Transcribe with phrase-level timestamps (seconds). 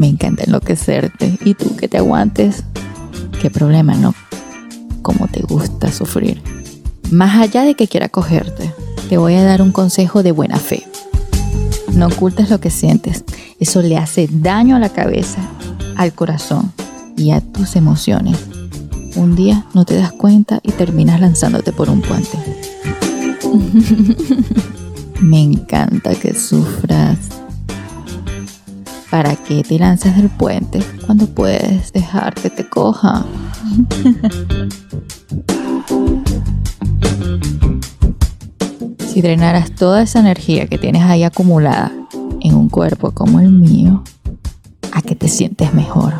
[0.00, 2.64] Me encanta enloquecerte y tú que te aguantes.
[3.42, 4.14] Qué problema, ¿no?
[5.02, 6.40] Cómo te gusta sufrir.
[7.10, 8.72] Más allá de que quiera cogerte,
[9.10, 10.84] te voy a dar un consejo de buena fe.
[11.92, 13.24] No ocultes lo que sientes.
[13.58, 15.42] Eso le hace daño a la cabeza,
[15.96, 16.72] al corazón
[17.18, 18.38] y a tus emociones.
[19.16, 22.38] Un día no te das cuenta y terminas lanzándote por un puente.
[25.20, 27.18] Me encanta que sufras.
[29.10, 33.24] ¿Para qué te lanzas del puente cuando puedes dejar que te coja?
[39.12, 41.90] si drenaras toda esa energía que tienes ahí acumulada
[42.40, 44.04] en un cuerpo como el mío,
[44.92, 46.14] ¿a qué te sientes mejor?